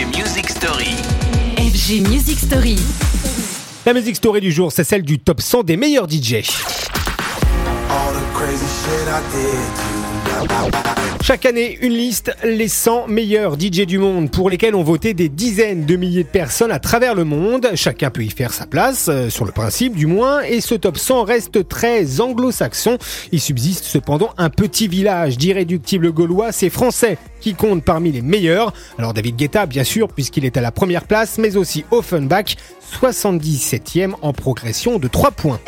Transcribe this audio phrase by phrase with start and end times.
[0.00, 0.96] FG Music Story.
[1.58, 2.76] FG Music Story.
[3.84, 6.36] La musique story du jour, c'est celle du top 100 des meilleurs DJ.
[11.22, 15.28] Chaque année, une liste, les 100 meilleurs DJ du monde, pour lesquels ont voté des
[15.28, 17.68] dizaines de milliers de personnes à travers le monde.
[17.74, 20.98] Chacun peut y faire sa place, euh, sur le principe du moins, et ce top
[20.98, 22.98] 100 reste très anglo-saxon.
[23.32, 28.72] Il subsiste cependant un petit village d'irréductibles gaulois, c'est français qui compte parmi les meilleurs.
[28.98, 32.56] Alors David Guetta, bien sûr, puisqu'il est à la première place, mais aussi Offenbach,
[33.00, 35.60] 77e en progression de 3 points.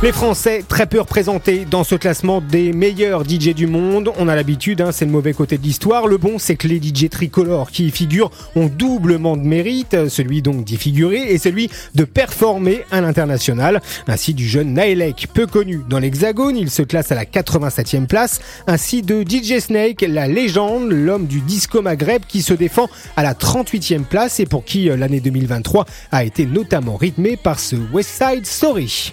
[0.00, 4.12] Les Français, très peu représentés dans ce classement des meilleurs DJ du monde.
[4.16, 6.06] On a l'habitude, hein, c'est le mauvais côté de l'histoire.
[6.06, 10.40] Le bon, c'est que les DJ tricolores qui y figurent ont doublement de mérite, celui
[10.40, 13.82] donc d'y figurer et celui de performer à l'international.
[14.06, 18.40] Ainsi du jeune Naelek, peu connu dans l'Hexagone, il se classe à la 87e place.
[18.68, 23.34] Ainsi de DJ Snake, la légende, l'homme du disco Maghreb qui se défend à la
[23.34, 28.10] 38e place et pour qui euh, l'année 2023 a été notamment rythmée par ce West
[28.10, 29.12] Side Story.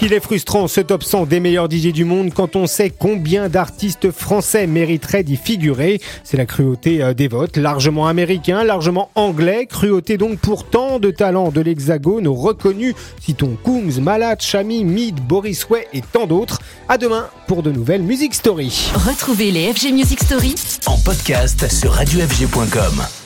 [0.00, 3.50] Qu'il est frustrant ce top 100 des meilleurs DJ du monde quand on sait combien
[3.50, 6.00] d'artistes français mériteraient d'y figurer.
[6.24, 11.10] C'est la cruauté euh, des votes, largement américain, largement anglais, cruauté donc pour tant de
[11.10, 16.60] talents de l'Hexagone reconnus, citons Kungs, Malat, Chami, Mid, Boris Way et tant d'autres.
[16.88, 18.90] À demain pour de nouvelles Music Story.
[18.94, 20.54] Retrouvez les FG Music Story
[20.86, 23.19] En podcast sur radiofg.com.